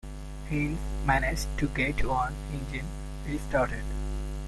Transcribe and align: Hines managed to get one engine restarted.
Hines 0.49 0.79
managed 1.05 1.45
to 1.59 1.67
get 1.67 2.03
one 2.03 2.33
engine 2.51 2.87
restarted. 3.27 3.83